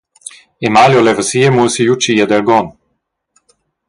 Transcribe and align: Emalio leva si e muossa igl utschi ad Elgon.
Emalio 0.67 1.03
leva 1.07 1.23
si 1.29 1.37
e 1.47 1.51
muossa 1.55 1.79
igl 1.81 1.93
utschi 1.93 2.13
ad 2.23 2.35
Elgon. 2.37 2.67